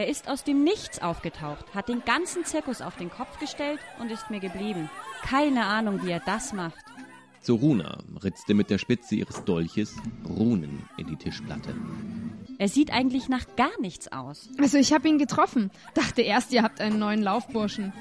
Er 0.00 0.08
ist 0.08 0.30
aus 0.30 0.44
dem 0.44 0.64
Nichts 0.64 1.02
aufgetaucht, 1.02 1.74
hat 1.74 1.90
den 1.90 2.02
ganzen 2.06 2.46
Zirkus 2.46 2.80
auf 2.80 2.96
den 2.96 3.10
Kopf 3.10 3.38
gestellt 3.38 3.80
und 3.98 4.10
ist 4.10 4.30
mir 4.30 4.40
geblieben. 4.40 4.88
Keine 5.20 5.66
Ahnung, 5.66 6.02
wie 6.02 6.10
er 6.10 6.20
das 6.20 6.54
macht. 6.54 6.82
Zoruna 7.42 7.98
ritzte 8.24 8.54
mit 8.54 8.70
der 8.70 8.78
Spitze 8.78 9.16
ihres 9.16 9.44
Dolches 9.44 9.96
Runen 10.26 10.88
in 10.96 11.06
die 11.06 11.16
Tischplatte. 11.16 11.74
Er 12.60 12.68
sieht 12.68 12.92
eigentlich 12.92 13.30
nach 13.30 13.46
gar 13.56 13.70
nichts 13.80 14.12
aus. 14.12 14.50
Also 14.58 14.76
ich 14.76 14.92
habe 14.92 15.08
ihn 15.08 15.16
getroffen. 15.16 15.70
Dachte 15.94 16.20
erst, 16.20 16.52
ihr 16.52 16.62
habt 16.62 16.82
einen 16.82 16.98
neuen 16.98 17.22
Laufburschen. 17.22 17.94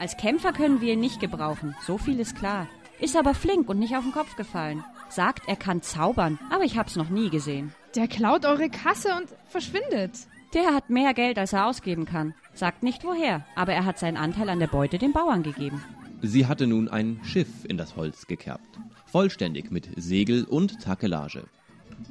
Als 0.00 0.16
Kämpfer 0.16 0.54
können 0.54 0.80
wir 0.80 0.94
ihn 0.94 1.00
nicht 1.00 1.20
gebrauchen, 1.20 1.74
so 1.86 1.98
viel 1.98 2.18
ist 2.18 2.34
klar. 2.34 2.66
Ist 2.98 3.14
aber 3.14 3.34
flink 3.34 3.68
und 3.68 3.78
nicht 3.78 3.94
auf 3.94 4.04
den 4.04 4.14
Kopf 4.14 4.34
gefallen. 4.36 4.82
Sagt, 5.10 5.46
er 5.48 5.56
kann 5.56 5.82
zaubern, 5.82 6.38
aber 6.50 6.64
ich 6.64 6.78
hab's 6.78 6.96
noch 6.96 7.10
nie 7.10 7.28
gesehen. 7.28 7.74
Der 7.94 8.08
klaut 8.08 8.46
eure 8.46 8.70
Kasse 8.70 9.08
und 9.18 9.28
verschwindet. 9.48 10.12
Der 10.54 10.72
hat 10.72 10.88
mehr 10.88 11.12
Geld, 11.12 11.38
als 11.38 11.52
er 11.52 11.66
ausgeben 11.66 12.06
kann. 12.06 12.32
Sagt 12.54 12.82
nicht 12.82 13.04
woher, 13.04 13.44
aber 13.54 13.74
er 13.74 13.84
hat 13.84 13.98
seinen 13.98 14.16
Anteil 14.16 14.48
an 14.48 14.60
der 14.60 14.66
Beute 14.66 14.96
den 14.96 15.12
Bauern 15.12 15.42
gegeben. 15.42 15.84
Sie 16.22 16.46
hatte 16.46 16.66
nun 16.66 16.88
ein 16.88 17.20
Schiff 17.22 17.66
in 17.68 17.76
das 17.76 17.96
Holz 17.96 18.26
gekerbt, 18.26 18.78
vollständig 19.04 19.70
mit 19.70 19.90
Segel 19.96 20.44
und 20.44 20.80
Takelage. 20.80 21.44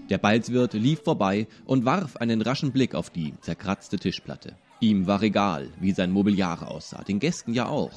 Der 0.10 0.18
Balzwirt 0.18 0.74
lief 0.74 1.02
vorbei 1.04 1.48
und 1.66 1.86
warf 1.86 2.18
einen 2.18 2.42
raschen 2.42 2.72
Blick 2.72 2.96
auf 2.96 3.10
die 3.10 3.34
zerkratzte 3.42 3.98
Tischplatte. 3.98 4.56
Ihm 4.80 5.08
war 5.08 5.22
egal, 5.22 5.70
wie 5.80 5.92
sein 5.92 6.12
Mobiliar 6.12 6.70
aussah, 6.70 7.04
den 7.04 7.20
Gästen 7.20 7.54
ja 7.54 7.68
auch. 7.68 7.92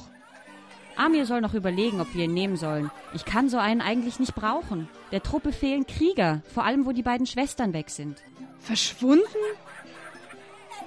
Amir 0.95 1.25
soll 1.25 1.39
noch 1.39 1.53
überlegen, 1.53 2.01
ob 2.01 2.13
wir 2.13 2.25
ihn 2.25 2.33
nehmen 2.33 2.57
sollen. 2.57 2.91
Ich 3.13 3.23
kann 3.23 3.47
so 3.47 3.57
einen 3.57 3.79
eigentlich 3.79 4.19
nicht 4.19 4.35
brauchen. 4.35 4.89
Der 5.11 5.23
Truppe 5.23 5.53
fehlen 5.53 5.87
Krieger, 5.87 6.41
vor 6.53 6.65
allem 6.65 6.85
wo 6.85 6.91
die 6.91 7.03
beiden 7.03 7.25
Schwestern 7.25 7.73
weg 7.73 7.89
sind. 7.89 8.21
Verschwunden? 8.59 9.23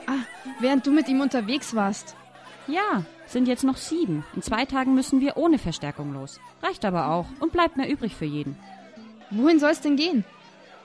Ah, 0.06 0.25
während 0.61 0.87
du 0.87 0.92
mit 0.92 1.09
ihm 1.09 1.20
unterwegs 1.20 1.75
warst. 1.75 2.14
Ja, 2.66 3.05
sind 3.27 3.48
jetzt 3.48 3.64
noch 3.64 3.78
sieben. 3.78 4.25
In 4.34 4.42
zwei 4.42 4.66
Tagen 4.66 4.94
müssen 4.94 5.20
wir 5.20 5.37
ohne 5.37 5.59
Verstärkung 5.59 6.12
los. 6.12 6.41
Reicht 6.62 6.84
aber 6.84 7.09
auch 7.09 7.27
und 7.41 7.53
bleibt 7.53 7.77
mehr 7.77 7.89
übrig 7.89 8.14
für 8.14 8.27
jeden. 8.27 8.56
Wohin 9.31 9.59
soll's 9.59 9.81
denn 9.81 9.97
gehen? 9.97 10.25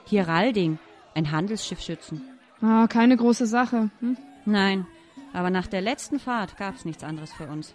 Hiralding, 0.08 0.78
ein 1.14 1.30
Handelsschiff 1.30 1.80
schützen. 1.80 2.22
Ah, 2.60 2.86
keine 2.88 3.16
große 3.16 3.46
Sache. 3.46 3.90
Hm? 4.00 4.16
Nein, 4.44 4.86
aber 5.32 5.50
nach 5.50 5.66
der 5.66 5.80
letzten 5.80 6.18
Fahrt 6.18 6.56
gab's 6.56 6.84
nichts 6.84 7.04
anderes 7.04 7.32
für 7.32 7.46
uns. 7.46 7.74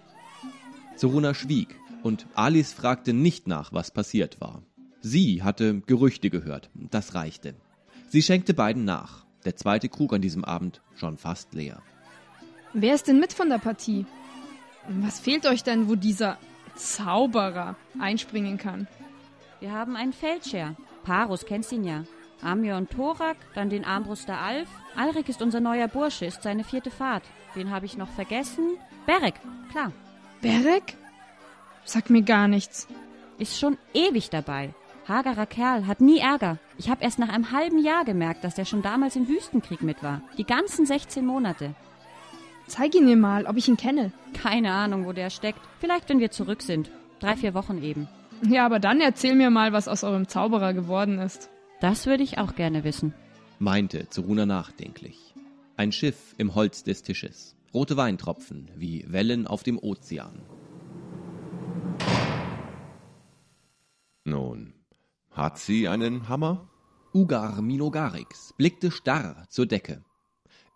Zoruna 0.96 1.34
schwieg 1.34 1.76
und 2.02 2.28
Alice 2.34 2.74
fragte 2.74 3.14
nicht 3.14 3.48
nach, 3.48 3.74
was 3.74 3.92
passiert 3.92 4.42
war. 4.42 4.64
Sie 5.02 5.44
hatte 5.44 5.82
Gerüchte 5.82 6.30
gehört, 6.30 6.70
das 6.74 7.14
reichte. 7.14 7.56
Sie 8.10 8.22
schenkte 8.22 8.54
beiden 8.54 8.86
nach. 8.86 9.26
Der 9.46 9.56
zweite 9.56 9.90
Krug 9.90 10.14
an 10.14 10.22
diesem 10.22 10.46
Abend 10.46 10.82
schon 10.96 11.18
fast 11.18 11.54
leer. 11.54 11.82
Wer 12.74 12.96
ist 12.96 13.08
denn 13.08 13.20
mit 13.20 13.34
von 13.34 13.50
der 13.50 13.58
Partie? 13.58 14.06
Was 14.88 15.20
fehlt 15.20 15.46
euch 15.46 15.64
denn, 15.64 15.90
wo 15.90 15.96
dieser 15.96 16.38
Zauberer 16.76 17.76
einspringen 18.00 18.58
kann? 18.58 18.88
Wir 19.60 19.72
haben 19.72 19.96
einen 19.96 20.14
Feldscher. 20.14 20.76
Parus, 21.04 21.46
kennst 21.46 21.72
ihn 21.72 21.84
ja. 21.84 22.04
Amir 22.44 22.78
und 22.78 22.92
Thorak, 22.92 23.38
dann 23.56 23.70
den 23.70 23.86
Armbruster 23.86 24.40
Alf. 24.40 24.68
Alrik 24.96 25.30
ist 25.30 25.42
unser 25.42 25.60
neuer 25.60 25.88
Bursche, 25.88 26.26
ist 26.26 26.44
seine 26.44 26.64
vierte 26.64 26.92
Fahrt. 26.92 27.24
Wen 27.54 27.72
habe 27.72 27.86
ich 27.86 27.98
noch 27.98 28.10
vergessen? 28.10 28.78
Berek, 29.06 29.36
klar. 29.72 29.92
Berek? 30.42 30.96
Sag 31.86 32.10
mir 32.10 32.22
gar 32.22 32.48
nichts. 32.48 32.88
Ist 33.38 33.60
schon 33.60 33.78
ewig 33.94 34.30
dabei. 34.30 34.74
Hagerer 35.08 35.46
Kerl, 35.46 35.86
hat 35.86 36.00
nie 36.00 36.20
Ärger. 36.20 36.58
Ich 36.78 36.90
habe 36.90 37.04
erst 37.04 37.20
nach 37.20 37.30
einem 37.30 37.52
halben 37.52 37.84
Jahr 37.84 38.06
gemerkt, 38.06 38.44
dass 38.44 38.56
der 38.56 38.66
schon 38.66 38.82
damals 38.82 39.16
im 39.16 39.28
Wüstenkrieg 39.28 39.82
mit 39.82 40.02
war. 40.02 40.22
Die 40.38 40.46
ganzen 40.46 40.86
16 40.86 41.26
Monate. 41.26 41.76
Zeig 42.68 42.96
ihn 42.96 43.06
mir 43.06 43.18
mal, 43.18 43.46
ob 43.46 43.58
ich 43.58 43.68
ihn 43.68 43.78
kenne. 43.78 44.12
Keine 44.34 44.72
Ahnung, 44.72 45.06
wo 45.06 45.12
der 45.12 45.30
steckt. 45.30 45.60
Vielleicht, 45.80 46.08
wenn 46.08 46.20
wir 46.20 46.32
zurück 46.32 46.62
sind. 46.62 46.90
Drei, 47.20 47.36
vier 47.36 47.54
Wochen 47.54 47.84
eben. 47.84 48.08
Ja, 48.48 48.66
aber 48.66 48.80
dann 48.80 49.02
erzähl 49.02 49.36
mir 49.36 49.50
mal, 49.50 49.74
was 49.74 49.88
aus 49.88 50.04
eurem 50.04 50.28
Zauberer 50.28 50.74
geworden 50.74 51.20
ist. 51.20 51.50
Das 51.84 52.06
würde 52.06 52.24
ich 52.24 52.38
auch 52.38 52.56
gerne 52.56 52.86
wissen. 52.86 53.14
meinte 53.60 54.08
Zoruna 54.08 54.46
nachdenklich. 54.46 55.36
Ein 55.76 55.92
Schiff 55.92 56.34
im 56.38 56.56
Holz 56.56 56.86
des 56.86 57.04
Tisches. 57.04 57.58
Rote 57.74 57.98
Weintropfen 57.98 58.72
wie 58.78 59.04
Wellen 59.12 59.48
auf 59.48 59.64
dem 59.64 59.78
Ozean. 59.78 60.44
Nun, 64.24 64.74
hat 65.32 65.60
sie 65.60 65.90
einen 65.90 66.30
Hammer? 66.30 66.70
Ugar 67.14 67.62
Minogarix 67.62 68.54
blickte 68.58 68.90
starr 68.90 69.46
zur 69.50 69.66
Decke. 69.66 70.06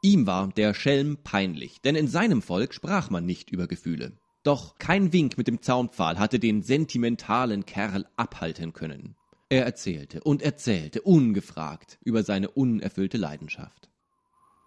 Ihm 0.01 0.27
war 0.27 0.49
der 0.49 0.73
Schelm 0.73 1.19
peinlich, 1.23 1.79
denn 1.79 1.95
in 1.95 2.09
seinem 2.09 2.41
Volk 2.41 2.73
sprach 2.73 3.09
man 3.09 3.25
nicht 3.25 3.49
über 3.49 3.67
Gefühle. 3.67 4.19
Doch 4.43 4.77
kein 4.77 5.13
Wink 5.13 5.37
mit 5.37 5.47
dem 5.47 5.61
Zaunpfahl 5.61 6.19
hatte 6.19 6.37
den 6.37 6.63
sentimentalen 6.63 7.65
Kerl 7.65 8.05
abhalten 8.17 8.73
können. 8.73 9.15
Er 9.49 9.65
erzählte 9.65 10.21
und 10.23 10.41
erzählte 10.41 11.01
ungefragt 11.01 11.97
über 12.03 12.23
seine 12.23 12.49
unerfüllte 12.49 13.17
Leidenschaft. 13.17 13.89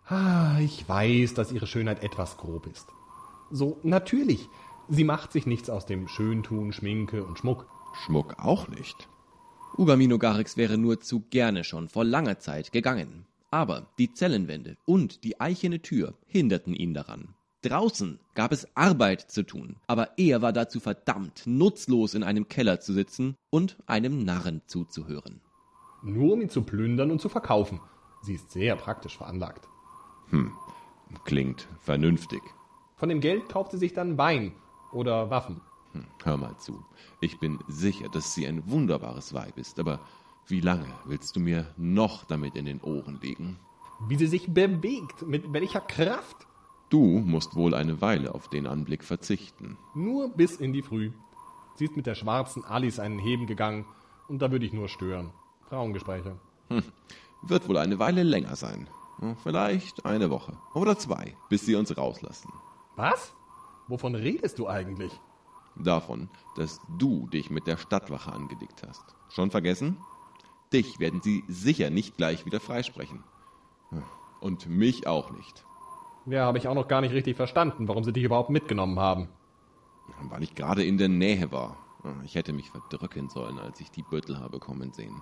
Ah, 0.07 0.59
ich 0.61 0.89
weiß, 0.89 1.35
dass 1.35 1.53
ihre 1.53 1.67
Schönheit 1.67 2.03
etwas 2.03 2.39
grob 2.39 2.67
ist. 2.67 2.87
So, 3.51 3.79
natürlich. 3.83 4.49
Sie 4.89 5.05
macht 5.05 5.33
sich 5.33 5.47
nichts 5.47 5.69
aus 5.69 5.87
dem 5.87 6.09
Schöntun, 6.09 6.73
Schminke 6.73 7.25
und 7.25 7.39
Schmuck. 7.39 7.67
Schmuck 8.05 8.37
auch 8.39 8.69
nicht. 8.69 9.09
Ugar 9.77 9.97
Minogarix 9.97 10.57
wäre 10.57 10.79
nur 10.79 11.01
zu 11.01 11.21
gerne 11.31 11.63
schon 11.63 11.89
vor 11.89 12.05
langer 12.05 12.39
Zeit 12.39 12.73
gegangen. 12.73 13.27
Aber 13.51 13.87
die 13.99 14.13
Zellenwände 14.13 14.77
und 14.87 15.25
die 15.25 15.41
eichene 15.41 15.83
Tür 15.83 16.15
hinderten 16.27 16.75
ihn 16.75 16.95
daran. 16.95 17.35
Draußen 17.63 18.19
gab 18.35 18.53
es 18.53 18.67
Arbeit 18.75 19.31
zu 19.31 19.45
tun, 19.45 19.77
aber 19.87 20.19
er 20.19 20.41
war 20.41 20.53
dazu 20.53 20.81
verdammt, 20.81 21.43
nutzlos 21.45 22.15
in 22.15 22.23
einem 22.23 22.49
Keller 22.49 22.81
zu 22.81 22.95
sitzen 22.95 23.37
und 23.51 23.77
einem 23.87 24.25
Narren 24.25 24.63
zuzuhören. 24.67 25.43
Nur 26.03 26.33
um 26.33 26.41
ihn 26.41 26.49
zu 26.49 26.63
plündern 26.63 27.11
und 27.11 27.21
zu 27.21 27.29
verkaufen. 27.29 27.81
Sie 28.23 28.35
ist 28.35 28.51
sehr 28.51 28.77
praktisch 28.77 29.19
veranlagt. 29.19 29.69
Klingt 31.25 31.69
vernünftig. 31.81 32.41
Von 32.97 33.11
dem 33.11 33.21
Geld 33.21 33.49
kauft 33.49 33.73
sie 33.73 33.79
sich 33.79 33.93
dann 33.93 34.17
Wein 34.17 34.53
oder 34.93 35.29
Waffen. 35.29 35.61
Hm, 35.93 36.07
hör 36.23 36.37
mal 36.39 36.57
zu. 36.59 36.85
Ich 37.21 37.41
bin 37.41 37.59
sicher, 37.69 38.09
dass 38.09 38.35
sie 38.35 38.47
ein 38.47 38.71
wunderbares 38.71 39.35
Weib 39.35 39.59
ist, 39.59 39.79
aber 39.79 40.01
wie 40.47 40.61
lange 40.61 40.87
willst 41.05 41.37
du 41.37 41.41
mir 41.41 41.67
noch 41.77 42.25
damit 42.25 42.57
in 42.57 42.65
den 42.65 42.81
Ohren 42.81 43.19
liegen? 43.21 43.59
Wie 44.09 44.17
sie 44.17 44.27
sich 44.27 44.53
bewegt, 44.53 45.23
mit 45.27 45.53
welcher 45.53 45.81
Kraft. 45.81 46.47
Du 46.91 47.21
musst 47.21 47.55
wohl 47.55 47.75
eine 47.75 48.01
Weile 48.01 48.35
auf 48.35 48.49
den 48.49 48.67
Anblick 48.67 49.05
verzichten. 49.05 49.79
Nur 49.95 50.29
bis 50.29 50.57
in 50.57 50.73
die 50.73 50.83
Früh. 50.83 51.13
Sie 51.77 51.85
ist 51.85 51.97
mit 51.97 52.07
der 52.07 52.17
schwarzen 52.17 52.65
Alice 52.65 52.99
einen 52.99 53.19
Heben 53.19 53.47
gegangen 53.47 53.87
und 54.29 54.43
da 54.43 54.51
würde 54.51 54.67
ich 54.67 54.73
nur 54.73 54.89
stören. 54.89 55.31
Frauengespräche. 55.69 56.37
Wird 57.43 57.69
wohl 57.69 57.79
eine 57.79 57.99
Weile 57.99 58.23
länger 58.25 58.57
sein. 58.57 58.89
Hm, 59.21 59.37
Vielleicht 59.37 60.05
eine 60.05 60.31
Woche 60.31 60.57
oder 60.75 60.99
zwei, 60.99 61.37
bis 61.49 61.65
sie 61.65 61.77
uns 61.77 61.97
rauslassen. 61.97 62.53
Was? 62.97 63.33
Wovon 63.87 64.15
redest 64.15 64.59
du 64.59 64.69
eigentlich? 64.69 65.13
Davon, 65.77 66.29
dass 66.57 66.81
du 66.99 67.29
dich 67.29 67.51
mit 67.51 67.67
der 67.69 67.77
Stadtwache 67.77 68.33
angedickt 68.33 68.83
hast. 68.87 69.15
Schon 69.29 69.51
vergessen? 69.53 69.97
Dich 70.73 70.99
werden 70.99 71.21
sie 71.23 71.45
sicher 71.49 71.91
nicht 71.91 72.17
gleich 72.17 72.47
wieder 72.47 72.61
freisprechen. 72.61 73.23
Und 74.41 74.69
mich 74.69 75.07
auch 75.07 75.31
nicht. 75.31 75.65
Ja, 76.31 76.45
habe 76.45 76.59
ich 76.59 76.69
auch 76.69 76.75
noch 76.75 76.89
gar 76.89 77.01
nicht 77.01 77.13
richtig 77.13 77.37
verstanden, 77.37 77.89
warum 77.89 78.05
sie 78.05 78.13
dich 78.13 78.23
überhaupt 78.23 78.51
mitgenommen 78.51 79.01
haben. 79.01 79.29
Weil 80.29 80.43
ich 80.43 80.55
gerade 80.55 80.85
in 80.85 80.97
der 80.97 81.09
Nähe 81.09 81.51
war. 81.51 81.77
Ich 82.25 82.35
hätte 82.35 82.53
mich 82.53 82.71
verdrücken 82.71 83.29
sollen, 83.29 83.59
als 83.59 83.81
ich 83.81 83.91
die 83.91 84.03
Büttel 84.03 84.39
habe 84.39 84.59
kommen 84.59 84.93
sehen. 84.93 85.21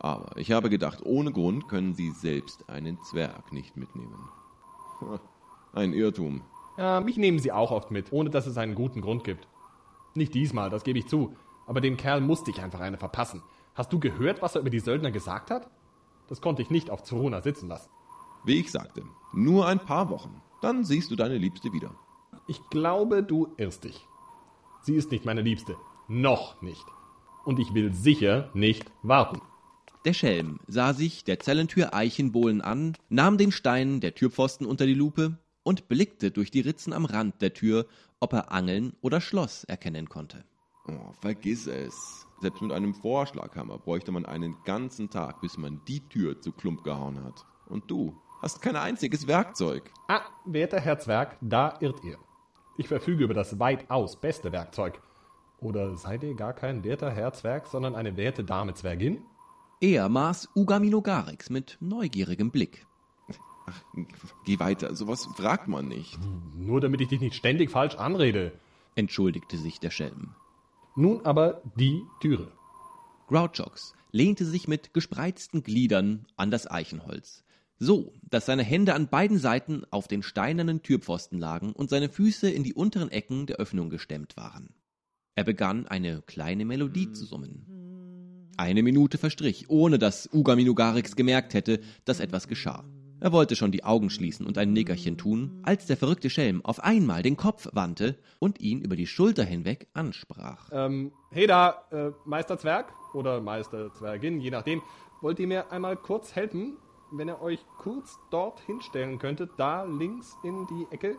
Aber 0.00 0.36
ich 0.36 0.52
habe 0.52 0.70
gedacht, 0.70 1.00
ohne 1.04 1.32
Grund 1.32 1.68
können 1.68 1.94
sie 1.94 2.10
selbst 2.10 2.68
einen 2.68 3.00
Zwerg 3.02 3.52
nicht 3.52 3.76
mitnehmen. 3.76 4.28
Ein 5.72 5.92
Irrtum. 5.92 6.42
Ja, 6.76 7.00
mich 7.00 7.16
nehmen 7.16 7.38
sie 7.38 7.52
auch 7.52 7.70
oft 7.70 7.90
mit, 7.90 8.12
ohne 8.12 8.30
dass 8.30 8.46
es 8.46 8.58
einen 8.58 8.74
guten 8.74 9.00
Grund 9.00 9.24
gibt. 9.24 9.46
Nicht 10.14 10.34
diesmal, 10.34 10.70
das 10.70 10.84
gebe 10.84 10.98
ich 10.98 11.06
zu. 11.06 11.36
Aber 11.66 11.80
dem 11.80 11.96
Kerl 11.96 12.20
musste 12.20 12.50
ich 12.50 12.60
einfach 12.60 12.80
eine 12.80 12.98
verpassen. 12.98 13.42
Hast 13.74 13.92
du 13.92 14.00
gehört, 14.00 14.42
was 14.42 14.54
er 14.54 14.62
über 14.62 14.70
die 14.70 14.80
Söldner 14.80 15.10
gesagt 15.10 15.50
hat? 15.50 15.70
Das 16.28 16.40
konnte 16.40 16.62
ich 16.62 16.70
nicht 16.70 16.90
auf 16.90 17.02
Zoruna 17.02 17.40
sitzen 17.40 17.68
lassen. 17.68 17.90
Wie 18.44 18.60
ich 18.60 18.70
sagte, 18.70 19.02
nur 19.32 19.66
ein 19.66 19.78
paar 19.78 20.10
Wochen. 20.10 20.42
Dann 20.60 20.84
siehst 20.84 21.10
du 21.10 21.16
deine 21.16 21.38
Liebste 21.38 21.72
wieder. 21.72 21.94
Ich 22.46 22.60
glaube, 22.70 23.22
du 23.22 23.52
irrst 23.56 23.84
dich. 23.84 24.06
Sie 24.82 24.94
ist 24.94 25.10
nicht 25.10 25.24
meine 25.24 25.42
Liebste. 25.42 25.76
Noch 26.08 26.62
nicht. 26.62 26.84
Und 27.44 27.58
ich 27.58 27.74
will 27.74 27.92
sicher 27.92 28.50
nicht 28.54 28.90
warten. 29.02 29.40
Der 30.04 30.12
Schelm 30.14 30.60
sah 30.66 30.94
sich 30.94 31.24
der 31.24 31.40
Zellentür 31.40 31.92
Eichenbohlen 31.92 32.60
an, 32.60 32.96
nahm 33.08 33.36
den 33.36 33.52
Stein 33.52 34.00
der 34.00 34.14
Türpfosten 34.14 34.66
unter 34.66 34.86
die 34.86 34.94
Lupe 34.94 35.38
und 35.62 35.88
blickte 35.88 36.30
durch 36.30 36.50
die 36.50 36.60
Ritzen 36.60 36.92
am 36.92 37.04
Rand 37.04 37.42
der 37.42 37.52
Tür, 37.52 37.86
ob 38.20 38.32
er 38.32 38.52
Angeln 38.52 38.94
oder 39.02 39.20
Schloss 39.20 39.64
erkennen 39.64 40.08
konnte. 40.08 40.44
Oh, 40.86 41.12
vergiss 41.20 41.66
es. 41.66 42.26
Selbst 42.40 42.62
mit 42.62 42.72
einem 42.72 42.94
Vorschlaghammer 42.94 43.78
bräuchte 43.78 44.12
man 44.12 44.24
einen 44.24 44.56
ganzen 44.64 45.10
Tag, 45.10 45.40
bis 45.40 45.58
man 45.58 45.82
die 45.86 46.00
Tür 46.08 46.40
zu 46.40 46.52
Klump 46.52 46.84
gehauen 46.84 47.22
hat. 47.24 47.44
Und 47.66 47.90
du 47.90 48.16
hast 48.40 48.62
kein 48.62 48.76
einziges 48.76 49.26
Werkzeug. 49.26 49.90
Ah, 50.08 50.22
werter 50.44 50.80
Herr 50.80 50.98
Zwerg, 50.98 51.36
da 51.40 51.76
irrt 51.80 52.02
ihr. 52.04 52.18
Ich 52.76 52.88
verfüge 52.88 53.24
über 53.24 53.34
das 53.34 53.58
weitaus 53.58 54.20
beste 54.20 54.52
Werkzeug. 54.52 55.00
Oder 55.60 55.96
seid 55.96 56.22
ihr 56.22 56.34
gar 56.34 56.52
kein 56.52 56.84
werter 56.84 57.10
Herr 57.10 57.32
Zwerg, 57.32 57.66
sondern 57.66 57.94
eine 57.94 58.16
werte 58.16 58.44
Dame 58.44 58.74
Zwergin? 58.74 59.24
Er 59.80 60.08
maß 60.08 60.50
Ugaminogarix 60.54 61.50
mit 61.50 61.76
neugierigem 61.80 62.50
Blick. 62.50 62.86
Ach, 63.66 63.82
geh 64.44 64.58
weiter, 64.58 64.94
sowas 64.94 65.28
fragt 65.36 65.68
man 65.68 65.88
nicht. 65.88 66.18
Nur 66.56 66.80
damit 66.80 67.00
ich 67.00 67.08
dich 67.08 67.20
nicht 67.20 67.36
ständig 67.36 67.70
falsch 67.70 67.96
anrede. 67.96 68.52
entschuldigte 68.94 69.56
sich 69.58 69.78
der 69.80 69.90
Schelm. 69.90 70.34
Nun 70.96 71.24
aber 71.24 71.62
die 71.76 72.02
Türe. 72.20 72.50
Grouchox 73.28 73.94
lehnte 74.10 74.44
sich 74.44 74.68
mit 74.68 74.94
gespreizten 74.94 75.62
Gliedern 75.62 76.26
an 76.36 76.50
das 76.50 76.68
Eichenholz, 76.70 77.44
so 77.78 78.12
dass 78.30 78.46
seine 78.46 78.62
Hände 78.62 78.94
an 78.94 79.08
beiden 79.08 79.38
Seiten 79.38 79.84
auf 79.90 80.08
den 80.08 80.22
steinernen 80.22 80.82
Türpfosten 80.82 81.38
lagen 81.38 81.72
und 81.72 81.90
seine 81.90 82.08
Füße 82.08 82.50
in 82.50 82.62
die 82.62 82.74
unteren 82.74 83.10
Ecken 83.10 83.46
der 83.46 83.56
Öffnung 83.56 83.90
gestemmt 83.90 84.36
waren. 84.36 84.70
Er 85.34 85.44
begann 85.44 85.86
eine 85.86 86.22
kleine 86.22 86.64
Melodie 86.64 87.12
zu 87.12 87.24
summen. 87.24 87.64
Eine 88.56 88.82
Minute 88.82 89.18
verstrich, 89.18 89.66
ohne 89.68 89.98
dass 89.98 90.28
Ugaminogarix 90.32 91.14
gemerkt 91.14 91.54
hätte, 91.54 91.80
dass 92.04 92.20
etwas 92.20 92.48
geschah. 92.48 92.84
Er 93.20 93.32
wollte 93.32 93.56
schon 93.56 93.72
die 93.72 93.84
Augen 93.84 94.10
schließen 94.10 94.46
und 94.46 94.58
ein 94.58 94.72
Nickerchen 94.72 95.16
tun, 95.16 95.60
als 95.64 95.86
der 95.86 95.96
verrückte 95.96 96.30
Schelm 96.30 96.64
auf 96.64 96.82
einmal 96.82 97.22
den 97.22 97.36
Kopf 97.36 97.68
wandte 97.72 98.16
und 98.38 98.60
ihn 98.60 98.80
über 98.80 98.94
die 98.94 99.06
Schulter 99.08 99.44
hinweg 99.44 99.88
ansprach. 99.92 100.68
Ähm, 100.72 101.12
hey 101.30 101.46
da, 101.46 101.84
äh, 101.90 102.10
Meister 102.24 102.58
Zwerg 102.58 102.92
oder 103.14 103.40
Meister 103.40 103.92
Zwergin, 103.92 104.40
je 104.40 104.50
nachdem. 104.50 104.82
Wollt 105.20 105.40
ihr 105.40 105.48
mir 105.48 105.72
einmal 105.72 105.96
kurz 105.96 106.36
helfen, 106.36 106.76
wenn 107.10 107.28
ihr 107.28 107.40
euch 107.40 107.64
kurz 107.78 108.18
dort 108.30 108.60
hinstellen 108.60 109.18
könntet, 109.18 109.50
da 109.56 109.84
links 109.84 110.36
in 110.42 110.66
die 110.66 110.86
Ecke? 110.90 111.16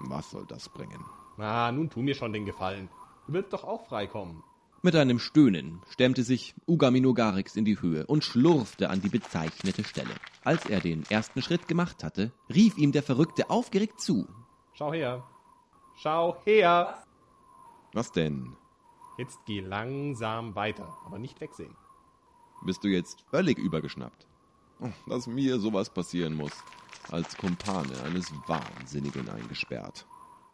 Was 0.00 0.30
soll 0.30 0.44
das 0.46 0.68
bringen? 0.68 1.04
Na, 1.36 1.70
nun 1.72 1.90
tu 1.90 2.00
mir 2.00 2.14
schon 2.14 2.32
den 2.32 2.44
Gefallen. 2.44 2.88
Du 3.26 3.32
willst 3.32 3.52
doch 3.52 3.64
auch 3.64 3.86
freikommen. 3.86 4.42
Mit 4.82 4.94
einem 4.94 5.18
Stöhnen 5.18 5.82
stemmte 5.88 6.22
sich 6.22 6.54
Ugaminogarix 6.66 7.56
in 7.56 7.64
die 7.64 7.80
Höhe 7.80 8.06
und 8.06 8.22
schlurfte 8.22 8.88
an 8.90 9.00
die 9.00 9.08
bezeichnete 9.08 9.82
Stelle. 9.84 10.14
Als 10.44 10.66
er 10.66 10.80
den 10.80 11.04
ersten 11.08 11.42
Schritt 11.42 11.66
gemacht 11.66 12.04
hatte, 12.04 12.30
rief 12.54 12.78
ihm 12.78 12.92
der 12.92 13.02
Verrückte 13.02 13.50
aufgeregt 13.50 14.00
zu. 14.00 14.28
Schau 14.74 14.92
her. 14.92 15.24
Schau 15.96 16.36
her. 16.44 17.02
Was 17.94 18.12
denn? 18.12 18.54
Jetzt 19.18 19.40
geh 19.46 19.60
langsam 19.60 20.54
weiter, 20.54 20.96
aber 21.06 21.18
nicht 21.18 21.40
wegsehen. 21.40 21.74
Bist 22.62 22.84
du 22.84 22.88
jetzt 22.88 23.24
völlig 23.30 23.58
übergeschnappt? 23.58 24.26
Dass 25.08 25.26
mir 25.26 25.58
sowas 25.58 25.90
passieren 25.92 26.34
muss. 26.34 26.52
Als 27.10 27.36
Kumpane 27.36 28.02
eines 28.04 28.32
Wahnsinnigen 28.46 29.28
eingesperrt. 29.28 30.06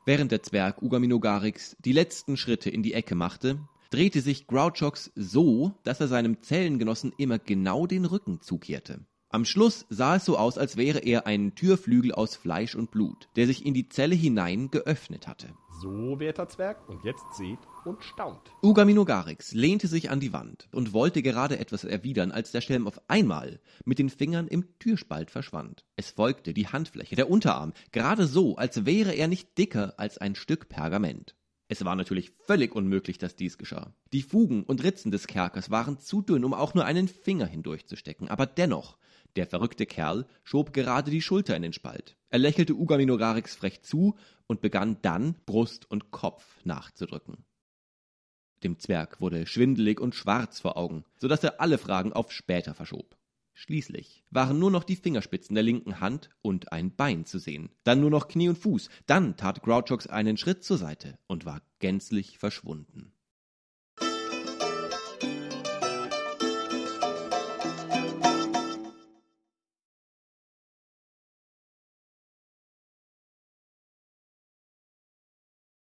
Während 0.04 0.32
der 0.32 0.42
Zwerg 0.42 0.82
Ugaminogarix 0.82 1.76
die 1.84 1.92
letzten 1.92 2.36
Schritte 2.36 2.70
in 2.70 2.82
die 2.82 2.92
Ecke 2.92 3.14
machte, 3.14 3.58
drehte 3.90 4.20
sich 4.20 4.46
Grouchox 4.46 5.12
so, 5.14 5.72
dass 5.84 6.00
er 6.00 6.08
seinem 6.08 6.42
Zellengenossen 6.42 7.12
immer 7.18 7.38
genau 7.38 7.86
den 7.86 8.04
Rücken 8.04 8.40
zukehrte. 8.40 9.00
Am 9.34 9.46
Schluss 9.46 9.86
sah 9.88 10.16
es 10.16 10.26
so 10.26 10.36
aus, 10.36 10.58
als 10.58 10.76
wäre 10.76 10.98
er 10.98 11.26
ein 11.26 11.54
Türflügel 11.54 12.12
aus 12.12 12.36
Fleisch 12.36 12.74
und 12.74 12.90
Blut, 12.90 13.30
der 13.34 13.46
sich 13.46 13.64
in 13.64 13.72
die 13.72 13.88
Zelle 13.88 14.14
hinein 14.14 14.70
geöffnet 14.70 15.26
hatte. 15.26 15.48
So, 15.80 16.20
werter 16.20 16.50
Zwerg, 16.50 16.86
und 16.86 17.02
jetzt 17.02 17.24
seht 17.34 17.58
und 17.86 18.04
staunt. 18.04 18.52
Ugaminogarix 18.62 19.52
lehnte 19.52 19.86
sich 19.86 20.10
an 20.10 20.20
die 20.20 20.34
Wand 20.34 20.68
und 20.70 20.92
wollte 20.92 21.22
gerade 21.22 21.58
etwas 21.58 21.84
erwidern, 21.84 22.30
als 22.30 22.52
der 22.52 22.60
Schelm 22.60 22.86
auf 22.86 23.00
einmal 23.08 23.58
mit 23.86 23.98
den 23.98 24.10
Fingern 24.10 24.48
im 24.48 24.66
Türspalt 24.78 25.30
verschwand. 25.30 25.86
Es 25.96 26.10
folgte 26.10 26.52
die 26.52 26.68
Handfläche, 26.68 27.16
der 27.16 27.30
Unterarm, 27.30 27.72
gerade 27.90 28.26
so, 28.26 28.56
als 28.56 28.84
wäre 28.84 29.12
er 29.12 29.28
nicht 29.28 29.56
dicker 29.56 29.94
als 29.96 30.18
ein 30.18 30.34
Stück 30.34 30.68
Pergament. 30.68 31.34
Es 31.72 31.86
war 31.86 31.96
natürlich 31.96 32.32
völlig 32.32 32.74
unmöglich, 32.76 33.16
dass 33.16 33.34
dies 33.34 33.56
geschah. 33.56 33.94
Die 34.12 34.20
Fugen 34.20 34.62
und 34.64 34.84
Ritzen 34.84 35.10
des 35.10 35.26
Kerkers 35.26 35.70
waren 35.70 35.98
zu 35.98 36.20
dünn, 36.20 36.44
um 36.44 36.52
auch 36.52 36.74
nur 36.74 36.84
einen 36.84 37.08
Finger 37.08 37.46
hindurchzustecken, 37.46 38.28
aber 38.28 38.44
dennoch, 38.44 38.98
der 39.36 39.46
verrückte 39.46 39.86
Kerl 39.86 40.26
schob 40.44 40.74
gerade 40.74 41.10
die 41.10 41.22
Schulter 41.22 41.56
in 41.56 41.62
den 41.62 41.72
Spalt. 41.72 42.18
Er 42.28 42.40
lächelte 42.40 42.74
Ugaminogarix 42.74 43.54
frech 43.54 43.80
zu 43.80 44.16
und 44.46 44.60
begann 44.60 44.98
dann, 45.00 45.34
Brust 45.46 45.90
und 45.90 46.10
Kopf 46.10 46.62
nachzudrücken. 46.64 47.46
Dem 48.64 48.78
Zwerg 48.78 49.22
wurde 49.22 49.46
schwindelig 49.46 49.98
und 49.98 50.14
schwarz 50.14 50.60
vor 50.60 50.76
Augen, 50.76 51.06
so 51.16 51.26
dass 51.26 51.42
er 51.42 51.58
alle 51.62 51.78
Fragen 51.78 52.12
auf 52.12 52.32
später 52.32 52.74
verschob. 52.74 53.16
Schließlich 53.54 54.24
waren 54.30 54.58
nur 54.58 54.70
noch 54.70 54.84
die 54.84 54.96
Fingerspitzen 54.96 55.54
der 55.54 55.62
linken 55.62 56.00
Hand 56.00 56.30
und 56.40 56.72
ein 56.72 56.94
Bein 56.94 57.24
zu 57.26 57.38
sehen, 57.38 57.70
dann 57.84 58.00
nur 58.00 58.10
noch 58.10 58.28
Knie 58.28 58.48
und 58.48 58.58
Fuß, 58.58 58.88
dann 59.06 59.36
tat 59.36 59.62
Grouchox 59.62 60.06
einen 60.06 60.36
Schritt 60.36 60.64
zur 60.64 60.78
Seite 60.78 61.18
und 61.26 61.44
war 61.44 61.62
gänzlich 61.78 62.38
verschwunden. 62.38 63.12